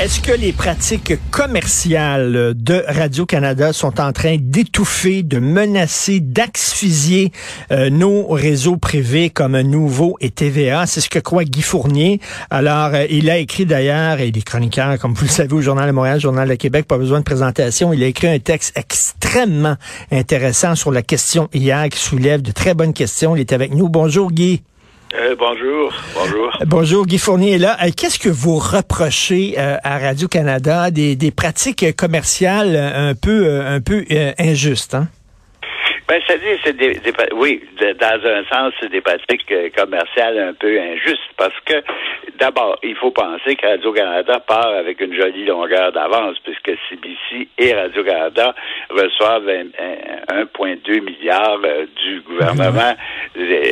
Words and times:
Est-ce 0.00 0.20
que 0.20 0.30
les 0.30 0.52
pratiques 0.52 1.14
commerciales 1.32 2.54
de 2.54 2.84
Radio-Canada 2.86 3.72
sont 3.72 4.00
en 4.00 4.12
train 4.12 4.36
d'étouffer, 4.38 5.24
de 5.24 5.40
menacer, 5.40 6.20
d'asphyxier 6.20 7.32
euh, 7.72 7.90
nos 7.90 8.28
réseaux 8.28 8.76
privés 8.76 9.28
comme 9.28 9.60
Nouveau 9.60 10.16
et 10.20 10.30
TVA? 10.30 10.86
C'est 10.86 11.00
ce 11.00 11.08
que 11.08 11.18
croit 11.18 11.42
Guy 11.42 11.62
Fournier. 11.62 12.20
Alors, 12.48 12.94
euh, 12.94 13.06
il 13.10 13.28
a 13.28 13.38
écrit 13.38 13.66
d'ailleurs, 13.66 14.20
et 14.20 14.30
des 14.30 14.42
chroniqueurs, 14.42 15.00
comme 15.00 15.14
vous 15.14 15.24
le 15.24 15.30
savez, 15.30 15.52
au 15.52 15.60
Journal 15.60 15.88
de 15.88 15.92
Montréal, 15.92 16.20
Journal 16.20 16.48
de 16.48 16.54
Québec, 16.54 16.86
pas 16.86 16.96
besoin 16.96 17.18
de 17.18 17.24
présentation, 17.24 17.92
il 17.92 18.00
a 18.04 18.06
écrit 18.06 18.28
un 18.28 18.38
texte 18.38 18.78
extrêmement 18.78 19.74
intéressant 20.12 20.76
sur 20.76 20.92
la 20.92 21.02
question 21.02 21.48
hier 21.52 21.88
qui 21.88 21.98
soulève 21.98 22.40
de 22.40 22.52
très 22.52 22.74
bonnes 22.74 22.92
questions. 22.92 23.34
Il 23.34 23.40
est 23.40 23.52
avec 23.52 23.74
nous. 23.74 23.88
Bonjour 23.88 24.30
Guy. 24.30 24.62
Euh, 25.14 25.34
bonjour, 25.38 25.90
bonjour. 26.14 26.58
Bonjour, 26.66 27.06
Guy 27.06 27.18
Fournier 27.18 27.54
est 27.54 27.58
là. 27.58 27.76
Euh, 27.82 27.88
qu'est-ce 27.96 28.18
que 28.18 28.28
vous 28.28 28.56
reprochez 28.56 29.54
euh, 29.58 29.76
à 29.82 29.98
Radio-Canada? 29.98 30.90
Des, 30.90 31.16
des, 31.16 31.30
pratiques 31.30 31.96
commerciales 31.96 32.76
un 32.76 33.14
peu, 33.14 33.62
un 33.64 33.80
peu 33.80 34.04
injustes, 34.38 34.94
hein? 34.94 35.08
Ben, 36.08 36.22
c'est-à-dire, 36.26 36.58
c'est 36.64 36.76
des, 36.76 36.98
oui, 37.34 37.62
dans 37.78 38.20
un 38.24 38.44
sens, 38.44 38.72
c'est 38.80 38.90
des 38.90 39.02
pratiques 39.02 39.52
commerciales 39.76 40.38
un 40.38 40.54
peu 40.54 40.80
injustes 40.80 41.20
parce 41.36 41.58
que, 41.66 41.82
d'abord, 42.38 42.78
il 42.82 42.96
faut 42.96 43.10
penser 43.10 43.56
que 43.56 43.66
Radio-Canada 43.66 44.40
part 44.40 44.68
avec 44.68 45.00
une 45.02 45.14
jolie 45.14 45.44
longueur 45.44 45.92
d'avance 45.92 46.38
puisque 46.42 46.72
CBC 46.88 47.48
et 47.58 47.74
Radio-Canada 47.74 48.54
reçoivent 48.88 49.48
1,2 49.48 51.00
milliard 51.02 51.58
du 52.02 52.22
gouvernement 52.22 52.94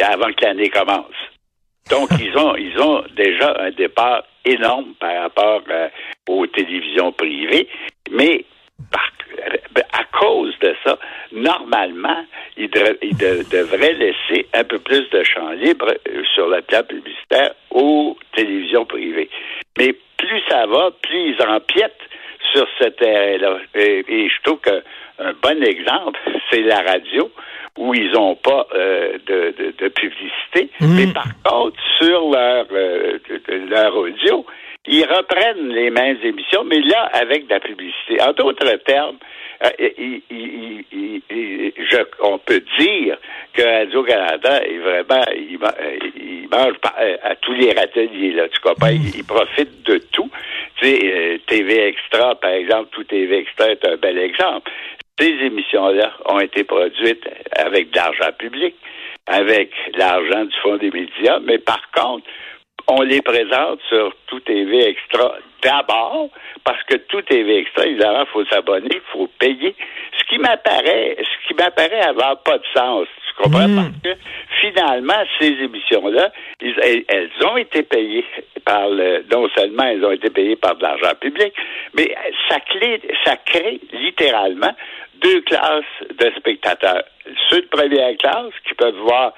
avant 0.04 0.32
que 0.32 0.44
l'année 0.44 0.68
commence. 0.68 1.25
Donc, 1.90 2.08
ils 2.20 2.36
ont, 2.36 2.56
ils 2.56 2.78
ont 2.80 3.04
déjà 3.14 3.56
un 3.60 3.70
départ 3.70 4.24
énorme 4.44 4.94
par 4.98 5.22
rapport 5.22 5.62
euh, 5.70 5.88
aux 6.28 6.46
télévisions 6.46 7.12
privées, 7.12 7.68
mais 8.10 8.44
à 9.92 10.04
cause 10.18 10.54
de 10.60 10.74
ça, 10.84 10.98
normalement, 11.32 12.24
ils, 12.56 12.68
devraient 12.70 13.92
laisser 13.94 14.46
un 14.54 14.64
peu 14.64 14.78
plus 14.78 15.08
de 15.10 15.22
champ 15.24 15.50
libre 15.50 15.94
euh, 16.08 16.22
sur 16.34 16.48
la 16.48 16.62
table 16.62 16.88
publicitaire 16.88 17.54
aux 17.70 18.16
télévisions 18.34 18.86
privées. 18.86 19.30
Mais 19.78 19.94
plus 20.16 20.40
ça 20.48 20.66
va, 20.66 20.90
plus 21.02 21.34
ils 21.34 21.42
empiètent 21.42 22.00
sur 22.56 22.66
ce 22.80 22.88
terrain-là. 22.88 23.58
Et, 23.74 24.04
et, 24.08 24.28
je 24.28 24.42
trouve 24.42 24.60
qu'un 24.60 25.32
bon 25.42 25.62
exemple, 25.62 26.18
c'est 26.50 26.62
la 26.62 26.80
radio 26.80 27.30
où 27.76 27.94
ils 27.94 28.10
n'ont 28.12 28.36
pas 28.36 28.66
euh, 28.74 29.18
de, 29.26 29.54
de, 29.78 29.88
publicité. 29.88 30.70
Mm. 30.80 30.96
Mais 30.96 31.12
par 31.12 31.28
contre, 31.44 31.76
sur 31.98 32.30
leur, 32.30 32.66
euh, 32.72 33.18
leur 33.68 33.94
audio, 33.94 34.46
ils 34.86 35.04
reprennent 35.04 35.68
les 35.68 35.90
mêmes 35.90 36.18
émissions, 36.22 36.64
mais 36.64 36.80
là, 36.80 37.10
avec 37.12 37.46
de 37.46 37.54
la 37.54 37.60
publicité. 37.60 38.22
En 38.22 38.32
d'autres 38.32 38.76
termes, 38.86 39.18
euh, 39.64 39.70
je, 41.20 41.96
on 42.20 42.38
peut 42.38 42.62
dire 42.78 43.18
que 43.52 43.62
Radio-Canada 43.62 44.62
est 44.64 44.78
vraiment, 44.78 45.24
il, 45.34 46.48
mange 46.50 46.74
à, 47.22 47.34
tous 47.36 47.54
les 47.54 47.72
râteliers, 47.72 48.32
là, 48.32 48.48
tu 48.48 48.60
comprends? 48.60 48.92
Mm. 48.92 49.12
Il, 49.16 49.24
profite 49.24 49.82
de 49.84 49.98
tout. 50.12 50.30
Tu 50.80 50.86
sais, 50.86 51.40
TV 51.46 51.88
Extra, 51.88 52.34
par 52.34 52.50
exemple, 52.50 52.88
tout 52.92 53.04
TV 53.04 53.38
Extra 53.38 53.70
est 53.70 53.84
un 53.86 53.96
bel 53.96 54.18
exemple. 54.18 54.70
Ces 55.18 55.30
émissions-là 55.30 56.12
ont 56.26 56.40
été 56.40 56.64
produites 56.64 57.26
avec 57.56 57.90
de 57.90 57.96
l'argent 57.96 58.32
public, 58.38 58.74
avec 59.26 59.70
l'argent 59.96 60.44
du 60.44 60.54
Fonds 60.62 60.76
des 60.76 60.90
médias, 60.90 61.40
mais 61.40 61.58
par 61.58 61.90
contre, 61.92 62.26
on 62.88 63.02
les 63.02 63.22
présente 63.22 63.80
sur 63.88 64.14
Tout 64.26 64.40
TV 64.40 64.88
Extra 64.88 65.34
d'abord, 65.62 66.28
parce 66.64 66.82
que 66.84 66.96
Tout 66.96 67.22
TV 67.22 67.58
Extra, 67.58 67.86
évidemment, 67.86 68.22
il 68.22 68.32
faut 68.32 68.44
s'abonner, 68.46 68.88
il 68.90 69.12
faut 69.12 69.28
payer. 69.38 69.74
Ce 70.18 70.24
qui 70.24 70.38
m'apparaît, 70.38 71.16
ce 71.18 71.48
qui 71.48 71.54
m'apparaît 71.54 72.00
avoir 72.02 72.42
pas 72.42 72.58
de 72.58 72.64
sens. 72.74 73.06
Tu 73.26 73.42
comprends? 73.42 73.68
Hmm. 73.68 73.76
Parce 73.76 74.16
que 74.16 74.20
finalement, 74.60 75.24
ces 75.40 75.48
émissions-là, 75.48 76.32
elles, 76.60 77.30
ont 77.44 77.56
été 77.56 77.82
payées 77.82 78.24
par 78.64 78.88
le, 78.88 79.24
non 79.32 79.48
seulement 79.56 79.84
elles 79.84 80.04
ont 80.04 80.12
été 80.12 80.30
payées 80.30 80.56
par 80.56 80.76
de 80.76 80.82
l'argent 80.82 81.14
public, 81.20 81.52
mais 81.94 82.14
ça, 82.48 82.60
clé, 82.60 83.00
ça 83.24 83.36
crée 83.36 83.80
littéralement 83.92 84.74
deux 85.20 85.40
classes 85.42 85.84
de 86.18 86.30
spectateurs. 86.36 87.02
Ceux 87.50 87.62
de 87.62 87.66
première 87.66 88.16
classe 88.18 88.52
qui 88.66 88.74
peuvent 88.74 88.98
voir 88.98 89.32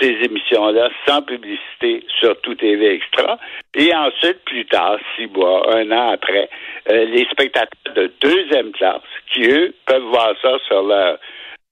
ces 0.00 0.16
émissions-là 0.24 0.88
sans 1.06 1.22
publicité 1.22 2.04
sur 2.18 2.40
tout 2.40 2.54
TV 2.54 2.94
Extra. 2.94 3.38
Et 3.74 3.94
ensuite, 3.94 4.42
plus 4.44 4.66
tard, 4.66 4.98
six 5.16 5.26
mois, 5.26 5.76
un 5.76 5.90
an 5.90 6.12
après, 6.12 6.48
euh, 6.90 7.04
les 7.06 7.24
spectateurs 7.30 7.94
de 7.94 8.10
deuxième 8.20 8.72
classe 8.72 9.02
qui, 9.32 9.48
eux, 9.48 9.74
peuvent 9.86 10.02
voir 10.04 10.34
ça 10.42 10.58
sur 10.66 10.82
leur 10.82 11.18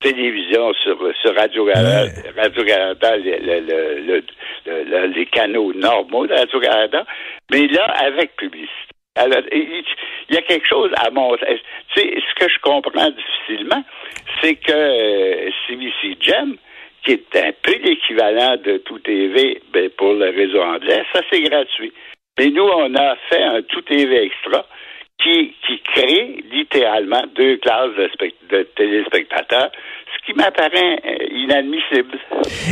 télévision, 0.00 0.72
sur, 0.74 0.96
sur 1.20 1.34
Radio-Canada, 1.34 2.12
Radio-Canada 2.36 3.16
les 4.66 5.26
canaux 5.26 5.72
normaux 5.72 6.26
de 6.26 6.34
Radio-Canada, 6.34 7.04
mais 7.50 7.66
là, 7.68 7.84
avec 7.84 8.36
publicité. 8.36 8.72
Alors, 9.16 9.42
il 9.50 9.84
y 10.30 10.36
a 10.36 10.42
quelque 10.42 10.68
chose 10.68 10.92
à 10.96 11.10
montrer. 11.10 11.60
Tu 11.94 12.00
sais, 12.00 12.14
ce 12.20 12.34
que 12.36 12.48
je 12.48 12.58
comprends 12.60 13.10
difficilement, 13.10 13.82
c'est 14.40 14.54
que 14.54 14.72
euh, 14.72 15.50
CBC 15.66 16.16
Gem, 16.20 16.56
qui 17.04 17.12
est 17.12 17.36
un 17.36 17.52
peu 17.62 17.76
l'équivalent 17.82 18.56
de 18.56 18.78
Tout 18.78 18.98
TV 18.98 19.60
ben, 19.72 19.88
pour 19.90 20.14
le 20.14 20.30
réseau 20.30 20.60
anglais, 20.60 21.04
ça 21.12 21.20
c'est 21.30 21.42
gratuit. 21.42 21.92
Mais 22.38 22.46
nous, 22.50 22.62
on 22.62 22.94
a 22.94 23.16
fait 23.28 23.42
un 23.42 23.62
Tout 23.62 23.82
TV 23.82 24.24
extra 24.24 24.66
qui, 25.22 25.54
qui 25.66 25.80
crée 25.80 26.44
littéralement 26.52 27.22
deux 27.34 27.56
classes 27.56 27.90
de 28.50 28.62
téléspectateurs 28.76 29.70
qui 30.26 30.34
m'apparaît 30.34 31.00
euh, 31.06 31.44
inadmissible. 31.44 32.18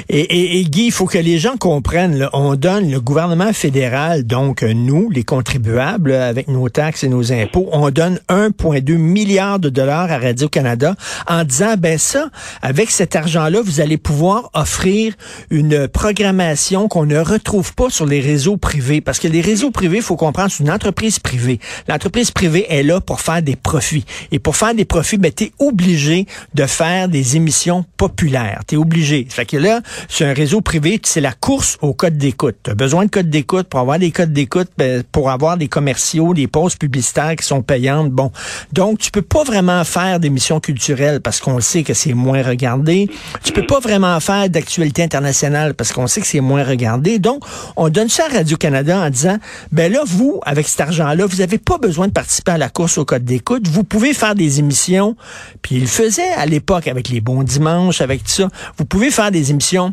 Et, 0.09 0.65
Guy, 0.65 0.87
il 0.87 0.93
faut 0.93 1.07
que 1.07 1.19
les 1.19 1.39
gens 1.39 1.57
comprennent, 1.57 2.29
on 2.33 2.55
donne 2.55 2.91
le 2.91 3.01
gouvernement 3.01 3.53
fédéral, 3.53 4.25
donc 4.25 4.63
euh, 4.63 4.73
nous, 4.75 5.11
les 5.11 5.25
contribuables, 5.25 6.13
avec 6.13 6.49
nos 6.49 6.69
taxes 6.69 7.05
et 7.05 7.09
nos 7.09 7.33
impôts, 7.33 7.69
on 7.73 7.91
donne 7.91 8.21
1,2 8.29 8.97
milliard 8.97 9.59
de 9.59 9.69
dollars 9.69 10.11
à 10.13 10.19
Radio-Canada 10.19 10.95
en 11.29 11.45
disant, 11.45 11.75
ben 11.79 11.99
ça, 11.99 12.31
avec 12.63 12.91
cet 12.91 13.17
argent-là, 13.17 13.61
vous 13.63 13.81
allez 13.81 13.97
pouvoir 13.97 14.51
offrir 14.55 15.15
une 15.51 15.89
programmation 15.89 16.89
qu'on 16.89 17.07
ne 17.07 17.19
retrouve 17.19 17.75
pas 17.75 17.91
sur 17.91 18.07
les 18.07 18.21
réseaux 18.21 18.57
privés. 18.57 19.01
Parce 19.01 19.19
que 19.19 19.29
les 19.29 19.41
réseaux 19.41 19.71
privés, 19.71 19.99
il 19.99 20.03
faut 20.03 20.17
comprendre, 20.17 20.51
c'est 20.51 20.63
une 20.63 20.71
entreprise 20.71 21.19
privée. 21.19 21.59
L'entreprise 21.89 22.31
privée 22.31 22.67
est 22.69 22.83
là 22.83 23.01
pour 23.01 23.21
faire 23.21 23.43
des 23.43 23.57
profits. 23.57 24.05
Et 24.31 24.39
pour 24.39 24.57
faire 24.57 24.75
des 24.75 24.85
profits, 24.85 25.19
ben, 25.19 25.33
tu 25.33 25.47
obligé 25.59 26.27
de 26.55 26.67
faire 26.67 27.09
des 27.09 27.26
émissions 27.35 27.47
mission 27.47 27.85
populaire. 27.97 28.63
Tu 28.67 28.75
es 28.75 28.79
obligé. 28.79 29.27
Fait 29.31 29.47
que 29.47 29.57
là, 29.57 29.81
c'est 30.09 30.25
un 30.25 30.35
réseau 30.35 30.61
privé, 30.61 31.01
c'est 31.05 31.21
la 31.21 31.33
course 31.33 31.79
au 31.81 31.95
code 31.95 32.19
d'écoute. 32.19 32.57
Tu 32.65 32.71
as 32.73 32.75
besoin 32.75 33.07
de 33.07 33.11
code 33.11 33.31
d'écoute 33.31 33.69
pour 33.69 33.81
avoir 33.81 33.99
des 33.99 34.11
codes 34.11 34.33
d'écoute, 34.33 34.69
ben, 34.77 35.03
pour 35.13 35.31
avoir 35.31 35.57
des 35.57 35.69
commerciaux, 35.69 36.35
des 36.35 36.49
pauses 36.49 36.75
publicitaires 36.75 37.37
qui 37.37 37.47
sont 37.47 37.63
payantes. 37.63 38.11
Bon. 38.11 38.33
Donc, 38.73 38.99
tu 38.99 39.11
peux 39.11 39.23
pas 39.23 39.45
vraiment 39.45 39.85
faire 39.85 40.21
d'émissions 40.21 40.61
culturelles 40.61 41.21
parce 41.21 41.41
qu'on 41.41 41.61
sait 41.61 41.85
que 41.85 41.95
c'est 41.95 42.15
moins 42.15 42.43
regardé. 42.43 43.09
Tu 43.45 43.53
peux 43.53 43.65
pas 43.65 43.81
vraiment 43.81 44.19
faire 44.21 44.51
d'actualité 44.51 45.05
internationale 45.05 45.75
parce 45.75 45.93
qu'on 45.93 46.09
sait 46.09 46.21
que 46.21 46.27
c'est 46.27 46.41
moins 46.41 46.65
regardé. 46.65 47.19
Donc, 47.19 47.45
on 47.77 47.89
donne 47.89 48.09
ça 48.09 48.27
à 48.27 48.35
Radio-Canada 48.35 48.99
en 48.99 49.09
disant, 49.09 49.39
ben 49.73 49.91
là, 49.91 50.01
vous, 50.05 50.41
avec 50.45 50.69
cet 50.69 50.81
argent-là, 50.81 51.27
vous 51.27 51.41
avez 51.41 51.59
pas 51.59 51.79
besoin 51.79 52.09
de 52.09 52.13
participer 52.13 52.53
à 52.53 52.59
la 52.59 52.69
course 52.69 52.99
au 52.99 53.05
code 53.05 53.25
d'écoute. 53.25 53.67
Vous 53.69 53.85
pouvez 53.85 54.13
faire 54.13 54.35
des 54.35 54.59
émissions. 54.59 55.17
Puis 55.63 55.77
il 55.77 55.87
faisait 55.87 56.33
à 56.37 56.45
l'époque 56.45 56.89
avec 56.89 57.09
les 57.09 57.16
bons 57.21 57.43
dimanche, 57.43 58.01
avec 58.01 58.23
tout 58.25 58.31
ça. 58.31 58.49
Vous 58.77 58.85
pouvez 58.85 59.11
faire 59.11 59.31
des 59.31 59.51
émissions 59.51 59.93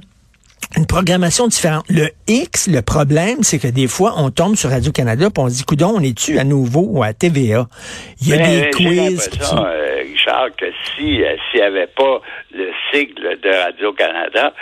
une 0.78 0.88
programmation 0.88 1.48
différente. 1.48 1.86
Le 1.90 2.10
X, 2.28 2.68
le 2.68 2.82
problème, 2.82 3.44
c'est 3.44 3.60
que 3.60 3.68
des 3.68 3.88
fois, 3.88 4.14
on 4.18 4.32
tombe 4.32 4.56
sur 4.56 4.70
Radio-Canada 4.70 5.28
et 5.28 5.40
on 5.40 5.50
se 5.50 5.58
dit, 5.58 5.64
coudon, 5.64 5.94
on 5.96 6.02
est-tu 6.02 6.40
à 6.40 6.44
nouveau 6.44 6.86
ou 6.90 7.04
à 7.04 7.14
TVA? 7.14 7.68
Il 8.22 8.30
y 8.30 8.34
a 8.34 8.38
des 8.38 8.70
quiz. 8.72 9.30
Euh, 9.54 10.02
Richard, 10.02 10.56
que 10.58 10.66
si, 10.96 11.24
euh, 11.24 11.36
s'il 11.52 11.60
n'y 11.60 11.66
avait 11.66 11.88
pas 11.88 12.22
le 12.54 12.72
sigle 12.92 13.40
de 13.42 13.50
Radio-Canada 13.50 14.54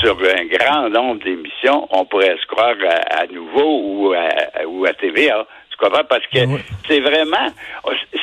sur 0.00 0.18
un 0.18 0.44
grand 0.46 0.88
nombre 0.88 1.22
d'émissions, 1.22 1.86
on 1.90 2.04
pourrait 2.06 2.36
se 2.40 2.46
croire 2.46 2.74
à, 3.10 3.26
nouveau 3.26 3.82
ou 3.84 4.12
à, 4.14 4.66
ou 4.66 4.84
à 4.84 4.92
TVA. 4.94 5.46
Tu 5.70 5.76
comprends? 5.76 6.04
Parce 6.08 6.26
que 6.26 6.40
c'est 6.88 7.00
vraiment, 7.00 7.52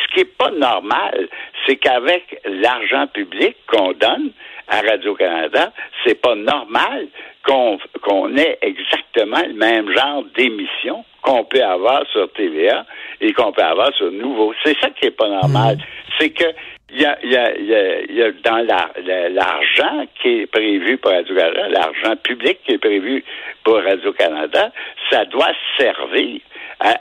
ce 0.09 0.13
qui 0.13 0.21
est 0.21 0.37
pas 0.37 0.51
normal, 0.51 1.29
c'est 1.65 1.77
qu'avec 1.77 2.39
l'argent 2.45 3.07
public 3.07 3.55
qu'on 3.67 3.93
donne 3.93 4.31
à 4.67 4.81
Radio-Canada, 4.81 5.71
c'est 6.03 6.21
pas 6.21 6.35
normal 6.35 7.07
qu'on 7.45 8.37
ait 8.37 8.57
exactement 8.61 9.41
le 9.47 9.53
même 9.53 9.91
genre 9.91 10.23
d'émission 10.35 11.03
qu'on 11.21 11.43
peut 11.43 11.63
avoir 11.63 12.05
sur 12.11 12.31
TVA 12.33 12.85
et 13.21 13.33
qu'on 13.33 13.51
peut 13.51 13.63
avoir 13.63 13.93
sur 13.95 14.11
Nouveau. 14.11 14.53
C'est 14.63 14.77
ça 14.79 14.89
qui 14.91 15.07
est 15.07 15.11
pas 15.11 15.27
normal. 15.27 15.77
Mm. 15.77 15.81
C'est 16.19 16.29
que 16.29 16.45
il 16.91 17.01
y 17.01 17.05
a, 17.05 17.17
il 17.23 17.31
y 17.31 17.37
a, 17.37 17.55
il 17.55 18.15
y 18.15 18.23
a, 18.23 18.31
dans 18.43 18.65
l'argent 19.33 20.05
qui 20.21 20.41
est 20.41 20.47
prévu 20.47 20.97
pour 20.97 21.11
Radio-Canada, 21.11 21.69
l'argent 21.69 22.15
public 22.17 22.59
qui 22.65 22.73
est 22.73 22.77
prévu 22.77 23.23
pour 23.63 23.75
Radio-Canada, 23.75 24.71
ça 25.09 25.25
doit 25.25 25.53
servir 25.77 26.39
à, 26.79 26.95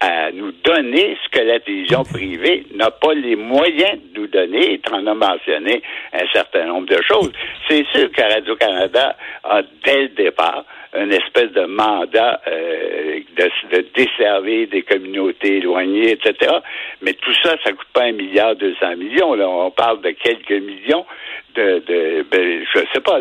à, 0.00 0.30
nous 0.32 0.52
donner 0.52 1.16
ce 1.24 1.28
que 1.38 1.44
la 1.44 1.60
télévision 1.60 2.04
privée 2.12 2.66
n'a 2.74 2.90
pas 2.90 3.14
les 3.14 3.36
moyens 3.36 3.98
de 4.12 4.20
nous 4.20 4.26
donner. 4.28 4.80
Tu 4.80 4.92
en 4.92 5.06
as 5.06 5.14
mentionné 5.14 5.82
un 6.12 6.26
certain 6.32 6.66
nombre 6.66 6.86
de 6.86 7.02
choses. 7.02 7.32
C'est 7.68 7.84
sûr 7.92 8.10
que 8.12 8.22
Radio-Canada 8.22 9.16
a, 9.42 9.62
dès 9.84 10.02
le 10.02 10.08
départ, 10.08 10.64
une 10.94 11.12
espèce 11.12 11.50
de 11.52 11.64
mandat 11.64 12.40
euh, 12.46 13.20
de, 13.36 13.76
de, 13.76 13.86
desservir 13.94 14.68
des 14.68 14.82
communautés 14.82 15.56
éloignées, 15.56 16.12
etc. 16.12 16.52
Mais 17.02 17.14
tout 17.14 17.34
ça, 17.42 17.56
ça 17.64 17.72
coûte 17.72 17.88
pas 17.92 18.04
un 18.04 18.12
milliard 18.12 18.54
deux 18.54 18.74
cents 18.76 18.96
millions. 18.96 19.34
Là, 19.34 19.48
on 19.48 19.70
parle 19.70 20.00
de 20.02 20.10
quelques 20.10 20.50
millions 20.50 21.04
de, 21.54 21.82
de 21.86 22.26
ben, 22.30 22.64
je 22.72 22.78
sais 22.92 23.00
pas, 23.00 23.18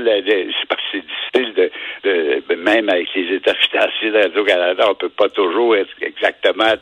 c'est 0.91 1.01
difficile 1.01 1.53
de, 1.53 1.71
de, 2.03 2.56
même 2.56 2.89
avec 2.89 3.07
les 3.15 3.35
états 3.35 3.53
financiers 3.56 4.12
de 4.12 4.18
Radio-Canada, 4.18 4.85
on 4.89 4.95
peut 4.95 5.09
pas 5.09 5.30
toujours 5.30 5.75
être 5.75 5.89
exactement 6.01 6.74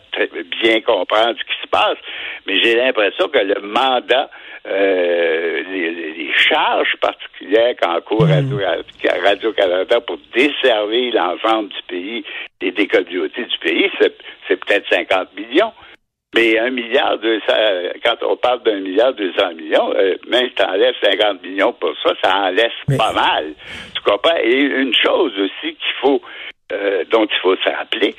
bien 0.62 0.82
comprendre 0.82 1.36
ce 1.40 1.44
qui 1.44 1.62
se 1.62 1.68
passe, 1.68 1.98
mais 2.46 2.62
j'ai 2.62 2.76
l'impression 2.76 3.28
que 3.30 3.40
le 3.40 3.62
mandat 3.62 4.30
euh, 4.68 5.64
les, 5.72 6.32
charges 6.36 6.96
particulières 7.02 7.76
qu'encourt 7.82 8.26
mmh. 8.26 8.60
Radio-Canada 9.24 10.02
pour 10.02 10.18
desservir 10.36 11.14
l'ensemble 11.14 11.70
du 11.70 11.82
pays 11.88 12.26
et 12.62 12.72
des 12.72 12.88
communautés 12.88 13.46
du 13.46 13.58
pays, 13.60 13.90
c'est 14.00 14.58
peut-être 14.58 14.88
50 14.92 15.36
millions. 15.36 15.72
Mais 16.34 16.58
un 16.58 16.70
milliard 16.70 17.18
deux 17.18 17.42
quand 18.06 18.16
on 18.24 18.38
parle 18.38 18.64
d'un 18.64 18.80
milliard 18.80 19.14
deux 19.14 19.34
cents 19.34 19.54
millions, 19.54 19.94
euh, 19.94 20.16
même 20.30 20.48
si 20.48 20.56
tu 20.56 20.64
enlèves 20.64 20.96
50 21.04 21.44
millions 21.44 21.74
pour 21.74 21.94
ça, 22.02 22.14
ça 22.24 22.38
en 22.38 22.50
laisse 22.52 22.98
pas 22.98 23.12
mal. 23.12 23.54
Tu 23.94 24.02
comprends? 24.02 24.38
Et 24.42 24.62
une 24.62 24.94
chose 24.96 25.34
aussi 25.38 25.76
qu'il 25.76 25.94
faut, 26.00 26.22
euh, 26.72 27.04
dont 27.12 27.26
il 27.26 27.38
faut 27.42 27.56
se 27.58 27.70
rappeler, 27.70 28.16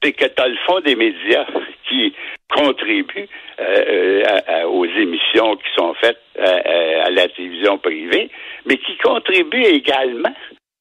c'est 0.00 0.12
que 0.12 0.26
tu 0.26 0.42
as 0.42 0.46
le 0.46 0.56
fond 0.64 0.78
des 0.80 0.94
médias 0.94 1.46
qui 1.88 2.14
contribue 2.54 3.26
euh, 3.58 4.62
aux 4.66 4.84
émissions 4.84 5.56
qui 5.56 5.68
sont 5.76 5.94
faites 5.94 6.20
à 6.38 7.10
la 7.10 7.26
télévision 7.28 7.78
privée, 7.78 8.30
mais 8.64 8.76
qui 8.76 8.96
contribue 8.98 9.64
également 9.64 10.34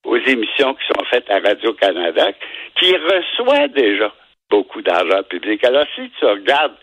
aux 0.04 0.18
émissions 0.18 0.76
qui 0.76 0.86
sont 0.86 1.06
faites 1.06 1.30
à 1.31 1.40
Radio-Canada, 1.40 2.31
qui 2.76 2.96
reçoit 2.96 3.68
déjà 3.70 4.14
beaucoup 4.50 4.81
d'argent 4.81 5.24
public. 5.30 5.63
Alors, 5.63 5.86
si 5.95 6.09
tu 6.19 6.25
regardes 6.25 6.75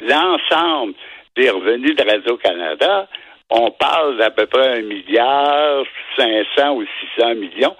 l'ensemble 0.00 0.94
des 1.36 1.50
revenus 1.50 1.96
de 1.96 2.02
Radio-Canada, 2.02 3.08
on 3.50 3.70
parle 3.70 4.18
d'à 4.18 4.30
peu 4.30 4.46
près 4.46 4.78
un 4.78 4.82
milliard, 4.82 5.84
500 6.16 6.74
ou 6.74 6.84
600 7.16 7.34
millions. 7.36 7.76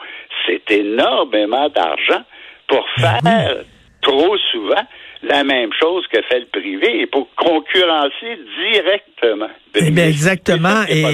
C'est 0.46 0.70
énormément 0.70 1.69
d'argent 1.69 2.25
pour 2.67 2.87
ben 2.99 3.20
faire 3.23 3.64
trop 4.02 4.37
souvent 4.50 4.82
la 5.23 5.44
même 5.44 5.73
chose 5.73 6.06
que 6.06 6.23
fait 6.23 6.40
le 6.40 6.46
privé 6.46 7.00
et 7.00 7.06
pour 7.06 7.29
concurrencer 7.35 8.38
directement. 9.20 9.49
Eh 9.75 9.91
bien, 9.91 10.09
exactement. 10.09 10.85
Et, 10.88 11.05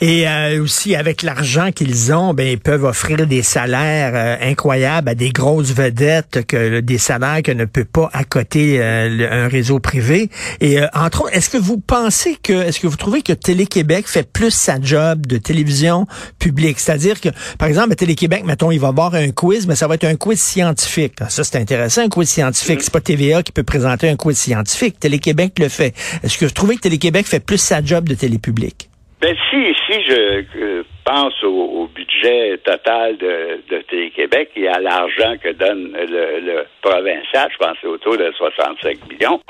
et, 0.00 0.28
euh, 0.28 0.62
aussi, 0.62 0.94
avec 0.94 1.22
l'argent 1.22 1.72
qu'ils 1.72 2.12
ont, 2.12 2.34
ben, 2.34 2.46
ils 2.46 2.58
peuvent 2.58 2.84
offrir 2.84 3.26
des 3.26 3.42
salaires 3.42 4.12
euh, 4.14 4.50
incroyables 4.50 5.08
à 5.08 5.14
des 5.14 5.30
grosses 5.30 5.72
vedettes, 5.72 6.46
que 6.46 6.80
des 6.80 6.98
salaires 6.98 7.42
que 7.42 7.52
ne 7.52 7.64
peut 7.64 7.84
pas 7.84 8.08
accoter 8.12 8.80
euh, 8.80 9.28
un 9.30 9.48
réseau 9.48 9.80
privé. 9.80 10.30
Et 10.60 10.78
entre 10.94 11.22
autres, 11.22 11.36
est-ce 11.36 11.50
que 11.50 11.58
vous 11.58 11.78
pensez 11.78 12.36
que, 12.42 12.52
est-ce 12.52 12.80
que 12.80 12.86
vous 12.86 12.96
trouvez 12.96 13.22
que 13.22 13.32
Télé-Québec 13.32 14.06
fait 14.06 14.30
plus 14.30 14.52
sa 14.52 14.80
job 14.80 15.26
de 15.26 15.38
télévision 15.38 16.06
publique? 16.38 16.78
C'est-à-dire 16.78 17.20
que, 17.20 17.28
par 17.58 17.68
exemple, 17.68 17.92
à 17.92 17.96
Télé-Québec, 17.96 18.44
mettons, 18.44 18.70
il 18.70 18.80
va 18.80 18.88
avoir 18.88 19.14
un 19.14 19.30
quiz, 19.30 19.66
mais 19.66 19.74
ça 19.74 19.86
va 19.86 19.96
être 19.96 20.04
un 20.04 20.16
quiz 20.16 20.40
scientifique. 20.40 21.14
Ah, 21.20 21.28
ça, 21.28 21.44
c'est 21.44 21.56
intéressant, 21.56 22.02
un 22.02 22.08
quiz 22.08 22.28
scientifique. 22.28 22.78
Mm. 22.78 22.82
C'est 22.82 22.92
pas 22.92 23.00
TVA 23.00 23.42
qui 23.42 23.52
peut 23.52 23.64
présenter 23.64 24.08
un 24.08 24.16
quiz 24.16 24.38
scientifique. 24.38 24.98
Télé-Québec 25.00 25.58
le 25.58 25.68
fait. 25.68 25.94
Est-ce 26.22 26.38
que 26.38 26.44
vous 26.44 26.52
trouvez 26.52 26.76
que 26.76 26.82
Télé-Québec 26.82 27.21
fait 27.22 27.44
plus 27.44 27.58
sa 27.58 27.82
job 27.82 28.08
de 28.08 28.14
télépublic? 28.14 28.88
Ben, 29.20 29.36
si, 29.50 29.72
si 29.86 30.02
je 30.02 30.82
pense 31.04 31.44
au, 31.44 31.88
budget 31.94 32.58
total 32.64 33.16
de, 33.18 33.60
de 33.70 33.82
Télé-Québec 33.82 34.50
et 34.56 34.66
à 34.66 34.80
l'argent 34.80 35.36
que 35.40 35.52
donne 35.52 35.92
le, 35.92 36.64
provincial, 36.80 37.48
je 37.52 37.56
pense 37.58 37.76
autour 37.84 38.16
de 38.16 38.32
65 38.36 39.08
millions, 39.08 39.40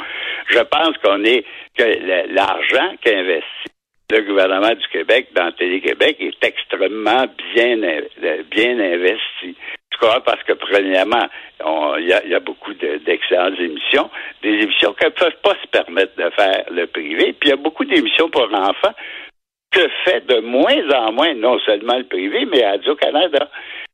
je 0.51 0.59
pense 0.59 0.97
qu'on 1.03 1.25
est 1.25 1.45
que 1.75 1.85
l'argent 2.35 2.97
qu'investit 3.03 3.73
le 4.11 4.21
gouvernement 4.23 4.75
du 4.75 4.87
Québec 4.93 5.29
dans 5.35 5.51
Télé-Québec 5.53 6.17
est 6.21 6.45
extrêmement 6.45 7.25
bien, 7.55 7.77
bien 8.51 8.79
investi. 8.79 9.57
Parce 10.25 10.43
que, 10.43 10.53
premièrement, 10.53 11.27
il 11.99 12.07
y, 12.07 12.35
a, 12.35 12.41
beaucoup 12.41 12.75
d'excellentes 12.75 13.59
émissions, 13.59 14.11
des 14.43 14.63
émissions 14.63 14.95
qui 14.95 15.05
ne 15.05 15.11
peuvent 15.11 15.41
pas 15.43 15.55
se 15.63 15.69
permettre 15.69 16.17
de 16.17 16.31
faire 16.31 16.65
le 16.71 16.87
privé. 16.87 17.33
Puis 17.39 17.49
il 17.49 17.51
y 17.51 17.53
a 17.53 17.57
beaucoup 17.57 17.85
d'émissions 17.85 18.29
pour 18.29 18.53
enfants 18.53 18.95
que 19.71 19.89
fait 20.05 20.27
de 20.27 20.41
moins 20.41 20.91
en 20.91 21.13
moins, 21.13 21.35
non 21.35 21.59
seulement 21.61 21.97
le 21.97 22.05
privé, 22.05 22.45
mais 22.45 22.67
Radio-Canada. 22.67 23.49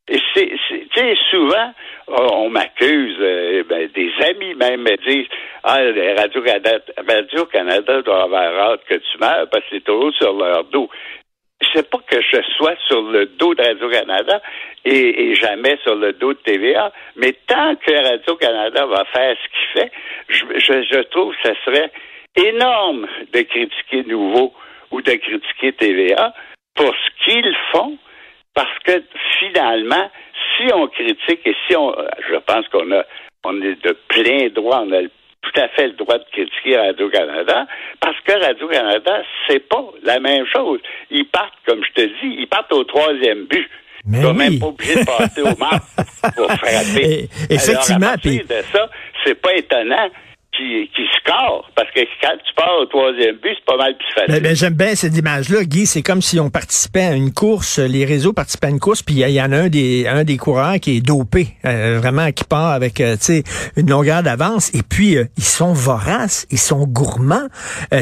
Et 0.09 0.19
c'est, 0.33 0.51
tu 0.67 1.15
souvent, 1.29 1.71
on 2.07 2.49
m'accuse, 2.49 3.15
euh, 3.19 3.63
ben, 3.69 3.87
des 3.93 4.11
amis 4.27 4.55
même 4.55 4.81
me 4.81 4.97
disent, 5.07 5.27
ah, 5.63 5.77
Radio-Canada 6.17 6.79
Radio 7.07 7.45
-Canada 7.45 8.01
doit 8.03 8.23
avoir 8.23 8.71
hâte 8.71 8.81
que 8.89 8.95
tu 8.95 9.17
meurs 9.19 9.47
parce 9.49 9.63
que 9.65 9.75
c'est 9.75 9.83
trop 9.83 10.11
sur 10.13 10.33
leur 10.33 10.63
dos 10.65 10.89
c'est 11.73 11.89
pas 11.89 11.99
que 12.07 12.21
je 12.21 12.41
sois 12.57 12.75
sur 12.87 13.01
le 13.01 13.25
dos 13.25 13.53
de 13.53 13.61
Radio-Canada 13.61 14.41
et, 14.85 15.35
jamais 15.35 15.77
sur 15.83 15.95
le 15.95 16.13
dos 16.13 16.33
de 16.33 16.39
TVA, 16.39 16.91
mais 17.15 17.33
tant 17.47 17.75
que 17.75 17.91
Radio-Canada 17.91 18.85
va 18.85 19.05
faire 19.05 19.35
ce 19.35 19.49
qu'il 19.49 19.81
fait, 19.81 19.91
je, 20.29 20.83
je, 20.83 21.01
trouve 21.09 21.35
que 21.35 21.49
ce 21.49 21.55
serait 21.65 21.91
énorme 22.35 23.07
de 23.33 23.41
critiquer 23.41 24.03
Nouveau 24.03 24.53
ou 24.91 25.01
de 25.01 25.11
critiquer 25.11 25.73
TVA 25.73 26.33
pour 26.75 26.93
ce 26.93 27.25
qu'ils 27.25 27.55
font, 27.71 27.97
parce 28.53 28.79
que 28.85 29.03
finalement, 29.39 30.09
si 30.57 30.73
on 30.73 30.87
critique 30.87 31.41
et 31.45 31.55
si 31.67 31.75
on, 31.75 31.93
je 32.29 32.35
pense 32.37 32.67
qu'on 32.69 32.91
a, 32.91 33.03
on 33.43 33.61
est 33.61 33.83
de 33.83 33.97
plein 34.07 34.47
droit, 34.49 34.83
on 34.85 34.91
a 34.91 35.01
le 35.01 35.11
tout 35.41 35.59
à 35.59 35.67
fait 35.69 35.87
le 35.87 35.93
droit 35.93 36.17
de 36.17 36.25
critiquer 36.31 36.77
Radio-Canada 36.77 37.65
parce 38.01 38.19
que 38.21 38.31
Radio-Canada, 38.31 39.21
c'est 39.47 39.67
pas 39.67 39.83
la 40.03 40.19
même 40.19 40.45
chose. 40.45 40.79
Ils 41.09 41.25
partent, 41.25 41.53
comme 41.65 41.81
je 41.83 42.01
te 42.01 42.05
dis, 42.07 42.35
ils 42.39 42.47
partent 42.47 42.73
au 42.73 42.83
troisième 42.83 43.45
but. 43.45 43.69
Mais 44.05 44.19
ils 44.21 44.33
même 44.33 44.59
pas 44.59 44.67
obligé 44.67 44.95
de 44.95 45.05
passer 45.05 45.41
au 45.41 45.55
match 45.57 45.83
pour 46.35 46.51
frapper. 46.57 47.29
effectivement. 47.49 48.07
Alors, 48.07 48.13
à 48.13 48.17
de 48.17 48.61
ça, 48.71 48.89
c'est 49.23 49.35
pas 49.35 49.53
étonnant 49.55 50.09
qui. 50.59 50.89
Parce 51.75 51.89
que 51.91 52.01
quand 52.21 52.35
tu 52.45 52.53
pars 52.55 52.79
au 52.81 52.85
troisième 52.85 53.35
but, 53.35 53.55
c'est 53.55 53.65
pas 53.65 53.77
mal 53.77 53.95
plus 53.97 54.13
facile. 54.13 54.43
Ben, 54.43 54.55
J'aime 54.55 54.73
bien 54.73 54.95
cette 54.95 55.15
image-là, 55.15 55.63
Guy. 55.63 55.85
C'est 55.85 56.01
comme 56.01 56.21
si 56.21 56.39
on 56.39 56.49
participait 56.49 57.03
à 57.03 57.13
une 57.13 57.31
course, 57.31 57.79
les 57.79 58.05
réseaux 58.05 58.33
participaient 58.33 58.67
à 58.67 58.71
une 58.71 58.79
course, 58.79 59.03
puis 59.03 59.15
il 59.15 59.29
y, 59.29 59.41
en 59.41 59.51
a 59.51 59.57
un 59.57 59.69
des, 59.69 60.07
un 60.07 60.23
des 60.23 60.37
coureurs 60.37 60.79
qui 60.79 60.97
est 60.97 61.01
dopé, 61.01 61.55
euh, 61.65 61.99
vraiment, 61.99 62.31
qui 62.31 62.43
part 62.43 62.71
avec 62.71 62.99
euh, 62.99 63.15
une 63.77 63.89
longueur 63.89 64.23
d'avance. 64.23 64.73
Et 64.73 64.81
puis, 64.81 65.17
euh, 65.17 65.25
ils 65.37 65.43
sont 65.43 65.73
voraces, 65.73 66.47
ils 66.51 66.59
sont 66.59 66.85
gourmands. 66.85 67.47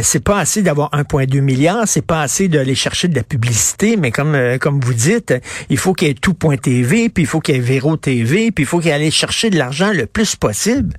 c'est 0.01 0.23
pas 0.23 0.39
assez 0.39 0.61
d'avoir 0.61 0.89
1,2 0.91 1.41
milliard, 1.41 1.87
c'est 1.87 2.05
pas 2.05 2.21
assez 2.21 2.47
d'aller 2.47 2.75
chercher 2.75 3.07
de 3.07 3.15
la 3.15 3.23
publicité, 3.23 3.97
mais 3.97 4.11
comme 4.11 4.37
comme 4.59 4.79
vous 4.79 4.93
dites, 4.93 5.33
il 5.69 5.77
faut 5.77 5.93
qu'il 5.93 6.07
y 6.07 6.11
ait 6.11 6.13
tout.tv, 6.13 7.09
puis 7.09 7.23
il 7.23 7.27
faut 7.27 7.39
qu'il 7.39 7.55
y 7.55 7.57
ait 7.57 7.61
Véro 7.61 7.97
TV, 7.97 8.51
puis 8.51 8.63
il 8.63 8.67
faut 8.67 8.79
qu'il 8.79 8.91
aille 8.91 9.11
chercher 9.11 9.49
de 9.49 9.57
l'argent 9.57 9.91
le 9.93 10.05
plus 10.05 10.35
possible. 10.35 10.93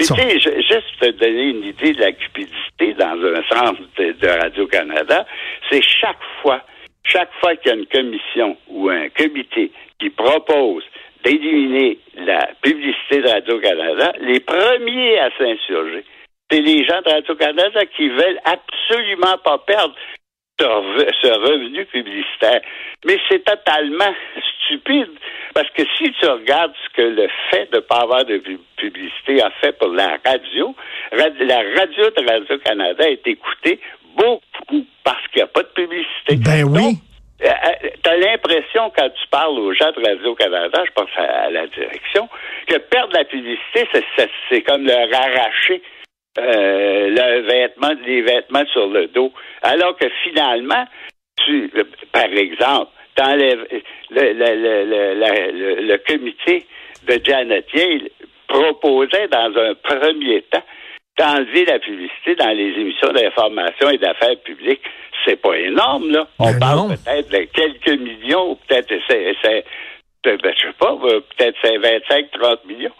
Puis, 0.00 0.08
tu 0.08 0.40
sais, 0.40 0.62
juste 0.62 0.98
te 0.98 1.10
donner 1.10 1.50
une 1.50 1.64
idée 1.64 1.92
de 1.92 2.00
la 2.00 2.12
cupidité 2.12 2.94
dans 2.94 3.22
un 3.22 3.42
centre 3.54 3.82
de, 3.98 4.40
Radio-Canada, 4.40 5.26
c'est 5.68 5.82
chaque 5.82 6.22
fois, 6.40 6.62
chaque 7.04 7.28
fois 7.38 7.54
qu'il 7.56 7.70
y 7.70 7.74
a 7.74 7.78
une 7.78 7.86
commission 7.86 8.56
ou 8.68 8.88
un 8.88 9.10
comité 9.10 9.70
qui 9.98 10.08
propose 10.08 10.84
d'éliminer 11.22 11.98
la 12.16 12.48
publicité 12.62 13.20
de 13.20 13.28
Radio-Canada, 13.28 14.14
les 14.20 14.40
premiers 14.40 15.18
à 15.18 15.28
s'insurger, 15.36 16.04
c'est 16.50 16.62
les 16.62 16.82
gens 16.86 17.02
de 17.04 17.10
Radio-Canada 17.10 17.80
qui 17.94 18.08
veulent 18.08 18.40
absolument 18.46 19.36
pas 19.44 19.58
perdre 19.58 19.94
ce 20.58 21.26
revenu 21.26 21.84
publicitaire. 21.84 22.62
Mais 23.04 23.18
c'est 23.28 23.44
totalement 23.44 24.14
stupide 24.70 25.10
parce 25.54 25.68
que 25.70 25.82
si 25.98 26.12
tu 26.12 26.26
regardes 26.26 26.72
ce 26.84 26.96
que 26.96 27.02
le 27.02 27.28
fait 27.50 27.70
de 27.72 27.76
ne 27.76 27.80
pas 27.80 28.02
avoir 28.02 28.24
de 28.24 28.40
publicité 28.76 29.42
a 29.42 29.50
fait 29.60 29.76
pour 29.78 29.88
la 29.88 30.18
radio, 30.24 30.74
la 31.12 31.26
radio 31.26 32.10
de 32.10 32.30
Radio-Canada 32.30 33.10
est 33.10 33.26
écoutée 33.26 33.80
beaucoup 34.16 34.86
parce 35.04 35.26
qu'il 35.28 35.38
n'y 35.38 35.42
a 35.42 35.46
pas 35.48 35.62
de 35.62 35.68
publicité. 35.68 36.36
Ben 36.36 36.64
oui. 36.64 36.98
Euh, 37.42 37.48
euh, 37.48 37.88
tu 38.02 38.10
as 38.10 38.16
l'impression, 38.18 38.92
quand 38.94 39.08
tu 39.08 39.28
parles 39.30 39.58
aux 39.58 39.72
gens 39.72 39.90
de 39.92 40.06
Radio-Canada, 40.06 40.82
je 40.86 40.92
pense 40.92 41.10
à 41.16 41.50
la 41.50 41.66
direction, 41.68 42.28
que 42.66 42.76
perdre 42.76 43.14
la 43.14 43.24
publicité, 43.24 43.88
c'est 44.50 44.62
comme 44.62 44.84
leur 44.84 45.08
arracher 45.12 45.82
euh, 46.38 47.08
le 47.08 47.40
vêtement, 47.40 47.92
les 48.06 48.22
vêtements 48.22 48.66
sur 48.72 48.86
le 48.88 49.08
dos. 49.08 49.32
Alors 49.62 49.96
que 49.96 50.06
finalement, 50.22 50.84
tu, 51.44 51.72
par 52.12 52.26
exemple, 52.26 52.90
t'enlèves 53.14 53.66
le, 54.10 54.32
le, 54.32 54.84
le, 54.84 55.82
le, 55.86 55.98
comité 55.98 56.66
de 57.06 57.20
Janet 57.24 57.66
Yale 57.74 58.08
proposait 58.48 59.28
dans 59.28 59.52
un 59.56 59.74
premier 59.74 60.42
temps 60.42 60.62
d'enlever 61.18 61.64
la 61.66 61.78
publicité 61.78 62.34
dans 62.36 62.50
les 62.50 62.70
émissions 62.80 63.12
d'information 63.12 63.90
et 63.90 63.98
d'affaires 63.98 64.38
publiques. 64.44 64.82
C'est 65.24 65.40
pas 65.40 65.56
énorme, 65.58 66.10
là. 66.10 66.26
On 66.38 66.50
Ben 66.52 66.58
parle 66.58 66.88
peut-être 66.88 67.30
de 67.30 67.44
quelques 67.52 68.00
millions, 68.00 68.52
ou 68.52 68.54
peut-être 68.66 68.92
c'est, 69.08 69.34
c'est- 69.42 69.64
ben, 70.24 70.38
je 70.56 70.66
sais 70.66 70.72
pas, 70.78 70.96
euh, 71.04 71.20
peut-être 71.36 71.56
c'est 71.62 71.76
25, 71.76 72.30
30 72.32 72.64
millions, 72.64 72.92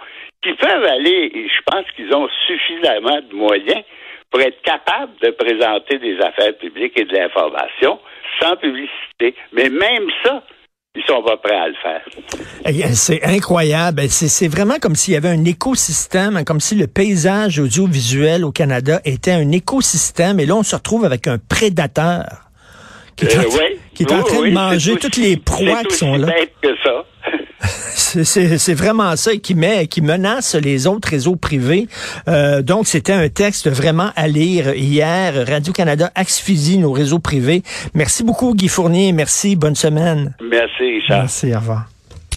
qui 0.42 0.52
peuvent 0.54 0.84
aller, 0.84 1.30
et 1.34 1.48
je 1.48 1.60
pense 1.66 1.84
qu'ils 1.96 2.14
ont 2.14 2.28
suffisamment 2.46 3.20
de 3.20 3.34
moyens 3.34 3.82
pour 4.30 4.40
être 4.40 4.60
capables 4.62 5.12
de 5.22 5.30
présenter 5.30 5.98
des 5.98 6.18
affaires 6.20 6.56
publiques 6.58 6.98
et 6.98 7.04
de 7.04 7.14
l'information 7.14 7.98
sans 8.40 8.56
publicité. 8.56 9.34
Mais 9.52 9.68
même 9.68 10.08
ça, 10.24 10.42
ils 10.96 11.02
sont 11.06 11.22
pas 11.22 11.36
prêts 11.36 11.54
à 11.56 11.68
le 11.68 11.74
faire. 11.82 12.94
C'est 12.94 13.22
incroyable. 13.24 14.02
C'est 14.08 14.48
vraiment 14.48 14.78
comme 14.80 14.96
s'il 14.96 15.14
y 15.14 15.16
avait 15.16 15.28
un 15.28 15.44
écosystème, 15.44 16.36
hein, 16.36 16.44
comme 16.44 16.60
si 16.60 16.74
le 16.74 16.86
paysage 16.88 17.58
audiovisuel 17.60 18.44
au 18.44 18.50
Canada 18.50 19.00
était 19.04 19.30
un 19.32 19.50
écosystème. 19.52 20.40
Et 20.40 20.46
là, 20.46 20.56
on 20.56 20.62
se 20.64 20.74
retrouve 20.74 21.04
avec 21.04 21.28
un 21.28 21.38
prédateur 21.38 22.24
qui 23.16 23.26
est 23.26 23.36
en, 23.36 23.40
Euh, 23.42 23.56
ouais. 23.56 23.78
qui 23.94 24.02
est 24.02 24.12
en 24.12 24.22
train 24.22 24.38
oui, 24.40 24.50
de 24.50 24.54
manger 24.54 24.92
toutes 24.96 25.12
aussi- 25.12 25.20
les 25.22 25.36
proies 25.36 25.84
qui 25.84 25.94
sont 25.94 26.16
là. 26.16 26.26
bête 26.26 26.52
que 26.60 26.74
ça. 26.82 27.04
C'est- 27.62 28.74
vraiment 28.74 29.14
ça 29.16 29.36
qui 29.36 29.54
met, 29.54 29.86
qui 29.86 30.00
menace 30.00 30.54
les 30.54 30.86
autres 30.86 31.08
réseaux 31.08 31.36
privés. 31.36 31.88
Euh, 32.28 32.62
donc, 32.62 32.86
c'était 32.86 33.12
un 33.12 33.28
texte 33.28 33.68
vraiment 33.68 34.10
à 34.16 34.26
lire 34.28 34.74
hier. 34.74 35.46
Radio-Canada 35.46 36.10
asphyxie 36.14 36.78
nos 36.78 36.92
réseaux 36.92 37.18
privés. 37.18 37.62
Merci 37.94 38.24
beaucoup, 38.24 38.54
Guy 38.54 38.68
Fournier. 38.68 39.12
Merci. 39.12 39.56
Bonne 39.56 39.76
semaine. 39.76 40.34
Merci, 40.42 40.82
Richard. 41.00 41.18
Merci. 41.20 41.54
Au 41.54 41.58
revoir. 41.58 41.99